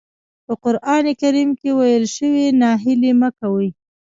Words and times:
په 0.45 0.53
قرآن 0.63 1.03
کريم 1.21 1.49
کې 1.59 1.69
ويل 1.79 2.05
شوي 2.15 2.45
ناهيلي 2.61 3.11
مه 3.19 3.29
کوئ. 3.39 3.67